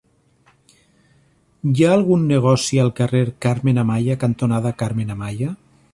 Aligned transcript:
Hi 1.73 1.85
ha 1.87 1.91
algun 1.97 2.25
negoci 2.33 2.81
al 2.85 2.91
carrer 3.01 3.23
Carmen 3.47 3.81
Amaya 3.85 4.19
cantonada 4.25 4.77
Carmen 4.83 5.15
Amaya? 5.19 5.55